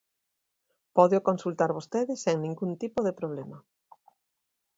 [0.95, 3.57] Pódeo consultar vostede sen ningún tipo de problema.